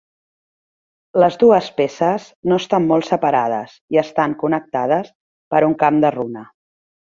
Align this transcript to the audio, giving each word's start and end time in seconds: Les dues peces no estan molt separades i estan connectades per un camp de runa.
Les 1.23 1.35
dues 1.43 1.67
peces 1.81 2.25
no 2.53 2.57
estan 2.63 2.89
molt 2.93 3.09
separades 3.11 3.77
i 3.97 4.01
estan 4.05 4.35
connectades 4.47 5.15
per 5.55 5.65
un 5.71 5.79
camp 5.87 6.05
de 6.07 6.15
runa. 6.19 6.47